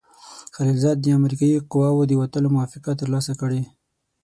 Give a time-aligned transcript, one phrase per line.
[0.55, 3.61] خلیلزاد د امریکایي قواوو د وتلو موافقه ترلاسه کړې.